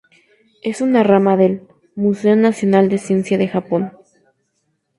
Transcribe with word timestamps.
Es 0.63 0.81
una 0.81 1.03
rama 1.03 1.37
del 1.37 1.61
"Museo 1.93 2.35
Nacional 2.35 2.89
de 2.89 2.97
Ciencia 2.97 3.37
de 3.37 3.47
Japón". 3.47 3.91